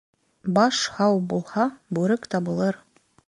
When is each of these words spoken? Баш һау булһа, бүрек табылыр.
Баш 0.55 0.79
һау 0.95 1.19
булһа, 1.35 1.67
бүрек 1.99 2.27
табылыр. 2.35 2.81